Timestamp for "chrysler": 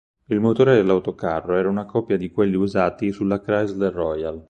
3.39-3.93